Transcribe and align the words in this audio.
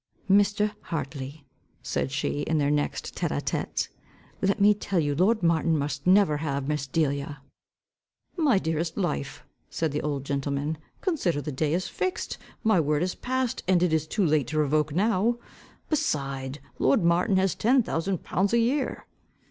"Mr. 0.27 0.71
Hartley," 0.85 1.45
said 1.83 2.11
she, 2.11 2.39
in 2.41 2.57
their 2.57 2.71
next 2.71 3.13
tête 3.15 3.29
a 3.29 3.39
tête, 3.39 3.87
"let 4.41 4.59
me 4.59 4.73
tell 4.73 4.99
you, 4.99 5.13
lord 5.13 5.43
Martin, 5.43 5.77
must 5.77 6.07
never 6.07 6.37
have 6.37 6.67
Miss 6.67 6.87
Delia." 6.87 7.43
"My 8.35 8.57
dearest 8.57 8.97
life," 8.97 9.43
said 9.69 9.91
the 9.91 10.01
old 10.01 10.25
gentleman, 10.25 10.79
"consider, 11.01 11.39
the 11.39 11.51
day 11.51 11.75
is 11.75 11.87
fixed, 11.87 12.39
my 12.63 12.79
word 12.79 13.03
is 13.03 13.13
passed, 13.13 13.61
and 13.67 13.83
it 13.83 13.93
is 13.93 14.07
too 14.07 14.25
late 14.25 14.47
to 14.47 14.57
revoke 14.57 14.91
now. 14.91 15.37
Beside, 15.87 16.59
lord 16.79 17.03
Martin 17.03 17.37
has 17.37 17.53
ten 17.53 17.83
thousand 17.83 18.23
pounds 18.23 18.53
a 18.53 18.57
year." 18.59 19.05